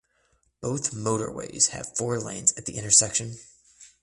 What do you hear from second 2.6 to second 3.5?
the intersection.